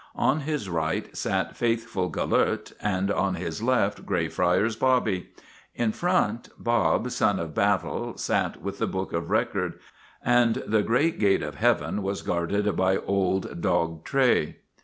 On 0.15 0.39
his 0.39 0.67
right 0.67 1.15
sat 1.15 1.55
faithful 1.55 2.09
Gelert, 2.09 2.73
and 2.81 3.11
on 3.11 3.35
his 3.35 3.61
left 3.61 4.03
Greyfriars 4.03 4.75
Bobby. 4.75 5.29
In 5.75 5.91
front, 5.91 6.49
Bob, 6.57 7.11
Son 7.11 7.39
oi 7.39 7.45
Battle, 7.45 8.17
sat 8.17 8.63
with 8.63 8.79
the 8.79 8.87
Book 8.87 9.13
of 9.13 9.29
Record, 9.29 9.75
and 10.25 10.63
great 10.87 11.19
gate 11.19 11.43
of 11.43 11.53
Heaven 11.53 12.01
was 12.01 12.23
guarded 12.23 12.75
by 12.75 12.97
Old 12.97 13.61
Dog 13.61 14.03
Tray. 14.03 14.55